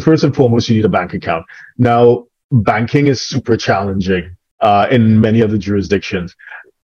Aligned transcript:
first 0.00 0.24
and 0.24 0.34
foremost, 0.34 0.68
you 0.68 0.76
need 0.76 0.84
a 0.84 0.88
bank 0.88 1.14
account. 1.14 1.46
Now, 1.78 2.26
banking 2.50 3.06
is 3.06 3.20
super 3.22 3.56
challenging 3.56 4.36
uh, 4.60 4.86
in 4.90 5.20
many 5.20 5.42
other 5.42 5.58
jurisdictions. 5.58 6.34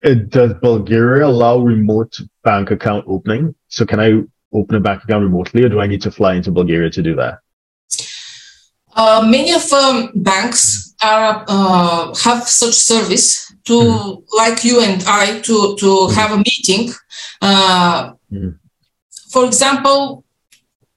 It, 0.03 0.30
does 0.30 0.54
Bulgaria 0.62 1.26
allow 1.26 1.58
remote 1.58 2.18
bank 2.44 2.71
account 2.71 3.04
opening? 3.08 3.54
So 3.68 3.84
can 3.84 4.00
I 4.00 4.22
open 4.52 4.76
a 4.76 4.80
bank 4.80 5.04
account 5.04 5.22
remotely, 5.24 5.65
or 5.65 5.69
do 5.69 5.80
I 5.80 5.87
need 5.87 6.02
to 6.02 6.10
fly 6.10 6.34
into 6.34 6.51
Bulgaria 6.51 6.90
to 6.90 7.02
do 7.02 7.16
that? 7.16 7.38
Uh, 8.94 9.26
many 9.26 9.53
of 9.53 9.71
um, 9.72 10.10
banks 10.14 10.94
are 11.03 11.44
uh, 11.48 12.14
have 12.14 12.48
such 12.48 12.74
service 12.74 13.53
to 13.64 13.72
mm. 13.72 14.22
like 14.35 14.64
you 14.64 14.80
and 14.80 15.04
I 15.06 15.40
to 15.40 15.76
to 15.76 15.87
mm. 15.87 16.14
have 16.14 16.33
a 16.33 16.38
meeting. 16.38 16.95
Mm. 17.42 18.59
For 19.30 19.45
example, 19.45 20.24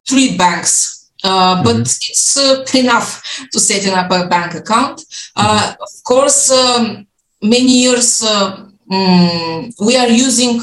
three 0.07 0.37
banks. 0.37 0.98
Uh, 1.23 1.63
but 1.63 1.75
mm-hmm. 1.75 1.81
it's 1.81 2.37
uh, 2.37 2.65
enough 2.77 3.21
to 3.51 3.59
setting 3.59 3.93
up 3.93 4.09
a 4.11 4.27
bank 4.27 4.55
account. 4.55 5.03
Uh, 5.35 5.73
of 5.81 6.03
course, 6.03 6.51
um, 6.51 7.05
many 7.41 7.83
years 7.83 8.23
um, 8.23 8.73
we 9.81 9.97
are 9.97 10.07
using 10.07 10.59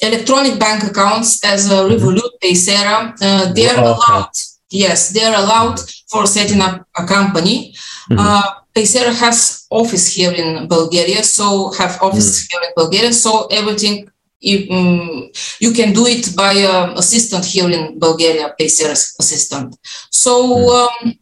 electronic 0.00 0.58
bank 0.58 0.84
accounts 0.84 1.44
as 1.44 1.70
a 1.70 1.74
mm-hmm. 1.74 1.94
Revolut, 1.94 2.32
Paysera. 2.42 3.54
they 3.54 3.68
are 3.68 3.78
oh, 3.78 3.92
okay. 3.92 4.12
allowed. 4.12 4.30
Yes, 4.70 5.10
they 5.10 5.22
are 5.22 5.36
allowed 5.36 5.78
for 6.08 6.26
setting 6.26 6.60
up 6.60 6.86
a 6.96 7.04
company. 7.04 7.74
Mm-hmm. 8.10 8.18
Uh, 8.18 8.42
Paysera 8.74 9.14
has 9.14 9.66
office 9.70 10.08
here 10.08 10.32
in 10.32 10.66
Bulgaria, 10.66 11.22
so 11.22 11.72
have 11.72 11.98
office 12.00 12.46
mm. 12.46 12.52
here 12.52 12.62
in 12.68 12.72
Bulgaria, 12.74 13.12
so 13.12 13.46
everything 13.50 14.08
you, 14.42 14.70
um, 14.70 15.30
you 15.60 15.72
can 15.72 15.92
do 15.92 16.06
it 16.06 16.36
by 16.36 16.54
uh, 16.62 16.94
assistant 16.96 17.44
here 17.44 17.70
in 17.70 17.98
Bulgaria, 17.98 18.54
Paysera's 18.58 19.14
assistant. 19.18 19.76
So. 20.10 20.88
Mm. 21.02 21.18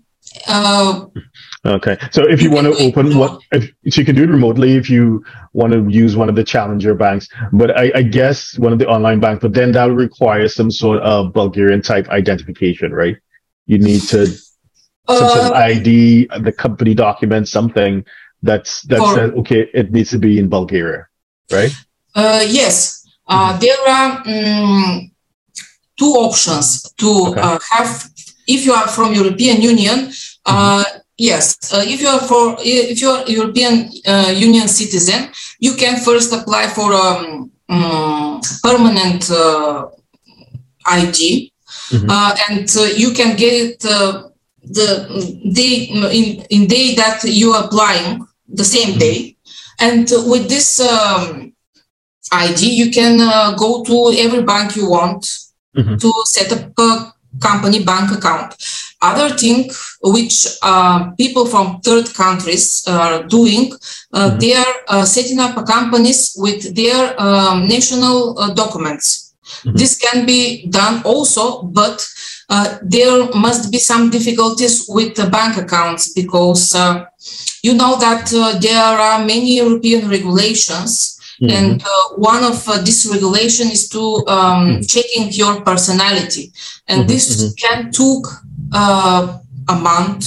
Um, 0.49 1.13
uh, 1.65 1.73
okay, 1.73 1.99
so 2.13 2.23
if 2.23 2.41
you, 2.41 2.49
you 2.49 2.55
want 2.55 2.67
to 2.67 2.83
open 2.85 3.19
what, 3.19 3.41
if, 3.53 3.65
so 3.93 4.01
you 4.01 4.05
can 4.05 4.15
do 4.15 4.23
it 4.23 4.31
remotely 4.31 4.77
if 4.77 4.89
you 4.89 5.25
want 5.53 5.73
to 5.73 5.87
use 5.89 6.17
one 6.17 6.29
of 6.29 6.37
the 6.37 6.45
challenger 6.45 6.95
banks, 6.95 7.29
but 7.53 7.77
I, 7.77 7.91
I 7.97 8.03
guess 8.03 8.57
one 8.57 8.73
of 8.73 8.79
the 8.79 8.87
online 8.87 9.21
banks, 9.21 9.43
but 9.43 9.53
then 9.53 9.73
that 9.73 9.87
would 9.87 9.97
require 9.97 10.47
some 10.49 10.71
sort 10.71 11.01
of 11.01 11.33
Bulgarian 11.33 11.83
type 11.83 12.09
identification, 12.09 12.93
right? 12.93 13.17
You 13.67 13.79
need 13.79 14.03
to 14.03 14.27
some 14.27 15.29
sort 15.29 15.47
of 15.47 15.53
uh, 15.53 15.55
ID, 15.55 16.29
the 16.41 16.53
company 16.53 16.95
document, 16.95 17.49
something 17.49 18.05
that's 18.43 18.83
that 18.83 19.01
says 19.15 19.33
okay, 19.41 19.69
it 19.75 19.93
needs 19.93 20.11
to 20.11 20.19
be 20.19 20.39
in 20.39 20.49
Bulgaria, 20.49 21.09
right? 21.53 21.73
Uh, 22.15 22.45
yes, 22.49 23.00
uh, 23.31 23.53
mm-hmm. 23.53 23.61
there 23.61 23.83
are 23.89 24.11
um, 24.27 25.11
two 25.97 26.13
options 26.27 26.83
to 26.99 27.09
okay. 27.31 27.41
uh, 27.41 27.59
have. 27.71 28.11
If 28.47 28.67
you 28.67 28.73
are 28.73 28.89
from 28.89 29.15
European 29.15 29.63
Union, 29.63 30.11
uh, 30.45 30.83
mm-hmm. 30.83 30.99
yes. 31.17 31.73
Uh, 31.73 31.85
if 31.87 32.01
you 32.01 32.09
are 32.09 32.21
for 32.21 32.57
if 32.59 33.01
you 33.01 33.11
are 33.11 33.23
European 33.29 33.91
Union 34.35 34.67
citizen, 34.67 35.31
you 35.61 35.75
can 35.75 36.01
first 36.01 36.33
apply 36.33 36.67
for 36.67 36.93
um, 36.93 37.51
um 37.69 38.41
permanent 38.63 39.31
ID, 40.87 41.53
mm-hmm. 41.95 42.11
and 42.51 42.67
you 42.99 43.13
can 43.13 43.37
get 43.37 43.55
it 43.55 43.79
the 44.63 44.89
day 45.55 45.85
in, 45.85 46.43
in 46.51 46.67
day 46.67 46.95
that 46.95 47.23
you 47.25 47.53
are 47.53 47.65
applying 47.65 48.27
the 48.49 48.65
same 48.65 48.99
day 48.99 49.37
and 49.81 50.09
with 50.27 50.49
this 50.49 50.81
um, 50.81 51.53
id 52.33 52.61
you 52.61 52.91
can 52.91 53.21
uh, 53.21 53.55
go 53.55 53.83
to 53.85 54.13
every 54.19 54.43
bank 54.43 54.77
you 54.77 54.89
want 54.89 55.23
mm-hmm. 55.77 55.97
to 55.97 56.13
set 56.25 56.53
up 56.53 56.79
a 56.79 57.13
company 57.41 57.83
bank 57.85 58.11
account 58.13 58.55
other 59.03 59.35
thing 59.37 59.71
which 60.03 60.47
uh, 60.63 61.11
people 61.13 61.47
from 61.47 61.81
third 61.81 62.13
countries 62.15 62.85
are 62.87 63.23
doing 63.25 63.73
uh, 64.13 64.31
mm-hmm. 64.31 64.39
they 64.39 64.55
are 64.55 64.75
uh, 64.89 65.05
setting 65.05 65.39
up 65.39 65.55
companies 65.67 66.35
with 66.37 66.75
their 66.75 67.21
um, 67.21 67.67
national 67.67 68.39
uh, 68.39 68.53
documents 68.55 69.35
mm-hmm. 69.63 69.77
this 69.77 69.97
can 69.97 70.27
be 70.27 70.67
done 70.67 71.03
also 71.05 71.63
but 71.63 72.07
uh, 72.51 72.79
there 72.83 73.29
must 73.33 73.71
be 73.71 73.79
some 73.79 74.11
difficulties 74.11 74.87
with 74.89 75.15
the 75.15 75.31
bank 75.31 75.57
accounts 75.57 76.13
because 76.13 76.75
uh, 76.75 77.05
you 77.63 77.75
know 77.75 77.97
that 77.97 78.33
uh, 78.35 78.59
there 78.59 78.83
are 78.83 79.25
many 79.25 79.59
European 79.59 80.09
regulations. 80.09 81.20
Mm-hmm. 81.41 81.57
And 81.57 81.83
uh, 81.83 82.17
one 82.17 82.45
of 82.45 82.69
uh, 82.69 82.83
this 82.83 83.07
regulation 83.11 83.69
is 83.71 83.89
to 83.91 84.01
um, 84.27 84.27
mm-hmm. 84.27 84.81
checking 84.83 85.33
your 85.33 85.63
personality, 85.63 86.53
and 86.87 87.01
mm-hmm. 87.01 87.09
this 87.09 87.43
mm-hmm. 87.43 87.55
can 87.57 87.93
took 87.93 88.27
a 88.73 89.75
month 89.75 90.27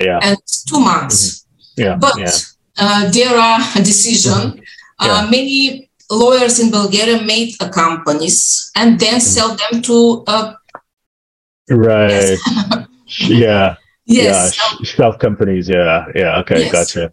yeah. 0.00 0.18
and 0.22 0.36
two 0.68 0.80
months. 0.80 1.46
Yeah. 1.76 1.96
But 1.96 2.18
yeah. 2.18 3.10
there 3.10 3.36
are 3.36 3.60
a 3.76 3.78
decision. 3.90 4.62
Yeah. 5.00 5.28
many 5.30 5.90
lawyers 6.10 6.58
in 6.58 6.70
Bulgaria 6.70 7.20
made 7.22 7.54
companies 7.70 8.70
and 8.74 8.98
then 8.98 9.20
sell 9.20 9.54
them 9.54 9.82
to 9.82 10.24
Right. 11.68 12.10
Yes. 12.10 12.40
yeah. 13.28 13.76
Yes. 14.06 14.56
Yeah. 14.56 14.84
Shelf 14.84 15.18
companies. 15.18 15.68
Yeah. 15.68 16.06
Yeah. 16.14 16.38
Okay. 16.40 16.60
Yes. 16.60 16.72
Gotcha. 16.72 17.12